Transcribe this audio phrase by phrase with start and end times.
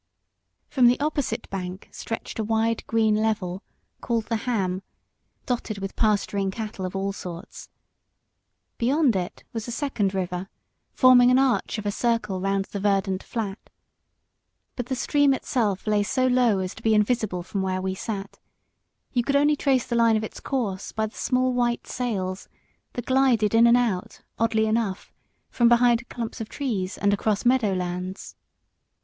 [0.67, 3.61] From the opposite bank stretched a wide green level,
[4.01, 4.81] called the Ham
[5.45, 7.69] dotted with pasturing cattle of all sorts.
[8.79, 10.49] Beyond it was a second river,
[10.91, 13.69] forming an arch of a circle round the verdant flat.
[14.75, 18.39] But the stream itself lay so low as to be invisible from where we sat;
[19.11, 22.49] you could only trace the line of its course by the small white sails
[22.93, 25.13] that glided in and out, oddly enough,
[25.51, 28.35] from behind clumps of trees, and across meadow lands.